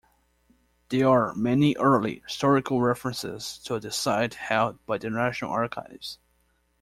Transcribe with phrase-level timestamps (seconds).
[0.89, 6.17] There are many early historical references to the site held by the National Archives.